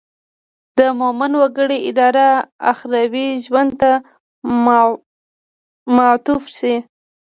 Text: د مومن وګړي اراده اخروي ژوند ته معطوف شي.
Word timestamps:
د 0.77 0.79
مومن 0.99 1.31
وګړي 1.41 1.79
اراده 1.87 2.27
اخروي 2.71 3.27
ژوند 3.45 3.71
ته 3.81 3.91
معطوف 5.95 6.43
شي. 6.57 6.75